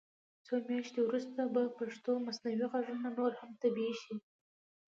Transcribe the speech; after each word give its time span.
څو 0.45 0.53
میاشتې 0.69 0.99
وروسته 1.03 1.39
به 1.53 1.61
پښتو 1.77 2.11
مصنوعي 2.25 2.67
غږونه 2.71 3.07
نور 3.17 3.31
هم 3.39 3.51
طبعي 3.61 3.91
شي. 4.01 4.15